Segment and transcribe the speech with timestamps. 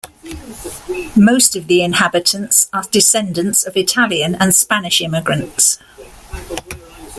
[1.15, 5.77] Most of the inhabitants are descendants of Italian and Spanish immigrants.